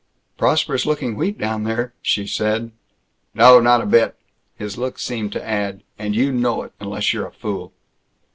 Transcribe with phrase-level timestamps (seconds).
[0.35, 2.71] "Prosperous looking wheat down there," she said.
[3.35, 3.59] "No.
[3.59, 4.15] Not a bit!"
[4.55, 7.71] His look seemed to add, "And you know it unless you're a fool!"